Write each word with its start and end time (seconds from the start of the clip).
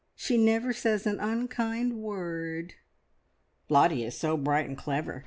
She 0.15 0.35
never 0.35 0.73
says 0.73 1.05
an 1.05 1.19
unkind 1.19 1.93
word." 1.93 2.73
"Lottie 3.69 4.03
is 4.03 4.17
so 4.17 4.35
bright 4.35 4.67
and 4.67 4.75
clever. 4.75 5.19